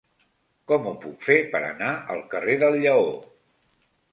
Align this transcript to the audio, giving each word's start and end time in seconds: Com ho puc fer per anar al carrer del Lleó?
Com 0.71 0.87
ho 0.91 0.93
puc 1.03 1.27
fer 1.27 1.35
per 1.51 1.61
anar 1.67 1.91
al 2.15 2.25
carrer 2.35 2.59
del 2.65 2.79
Lleó? 2.87 3.05